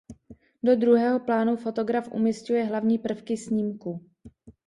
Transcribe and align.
Do 0.65 0.73
"druhého 0.75 1.19
plánu" 1.19 1.55
fotograf 1.57 2.07
umísťuje 2.11 2.63
hlavní 2.63 2.97
prvky 2.99 3.37
snímku. 3.37 4.03